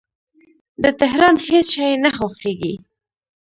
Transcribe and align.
د 0.83 0.85
تهران 0.99 1.35
هیڅ 1.47 1.67
شی 1.73 1.89
نه 2.03 2.09
خوښیږي 2.17 2.73